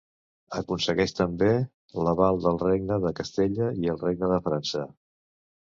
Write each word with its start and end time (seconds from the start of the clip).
Aconsegueix 0.59 1.13
també 1.19 1.49
l'aval 2.07 2.41
del 2.47 2.59
Regne 2.65 2.99
de 3.05 3.13
Castella 3.21 3.71
i 3.85 3.95
el 3.97 4.03
Regne 4.07 4.33
de 4.35 4.43
França. 4.51 4.85